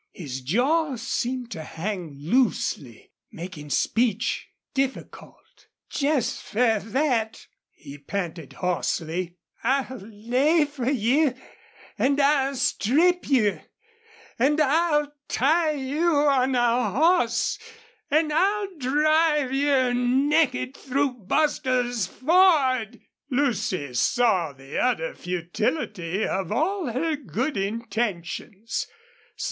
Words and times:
His 0.13 0.41
jaw 0.41 0.95
seemed 0.95 1.51
to 1.51 1.61
hang 1.61 2.15
loosely, 2.17 3.11
making 3.31 3.69
speech 3.69 4.47
difficult. 4.73 5.67
"Jest 5.91 6.41
fer 6.41 6.79
thet" 6.79 7.45
he 7.71 7.99
panted, 7.99 8.53
hoarsely, 8.53 9.37
"I'll 9.63 9.99
lay 9.99 10.65
fer 10.65 10.89
you 10.89 11.35
an' 11.99 12.19
I'll 12.19 12.55
strip 12.55 13.29
you 13.29 13.61
an' 14.39 14.59
I'll 14.59 15.13
tie 15.27 15.73
you 15.73 16.11
on 16.15 16.55
a 16.55 16.89
hoss 16.89 17.59
an' 18.09 18.31
I'll 18.31 18.75
drive 18.79 19.53
you 19.53 19.93
naked 19.93 20.75
through 20.75 21.11
Bostil's 21.27 22.07
Ford!" 22.07 22.99
Lucy 23.29 23.93
saw 23.93 24.51
the 24.51 24.79
utter 24.79 25.13
futility 25.13 26.25
of 26.25 26.51
all 26.51 26.87
her 26.87 27.15
good 27.15 27.55
intentions. 27.55 28.87